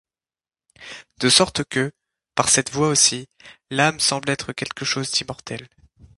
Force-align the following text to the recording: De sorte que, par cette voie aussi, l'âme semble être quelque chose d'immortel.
De 1.19 1.29
sorte 1.29 1.63
que, 1.63 1.91
par 2.33 2.49
cette 2.49 2.71
voie 2.71 2.87
aussi, 2.87 3.29
l'âme 3.69 3.99
semble 3.99 4.31
être 4.31 4.51
quelque 4.51 4.83
chose 4.83 5.11
d'immortel. 5.11 5.69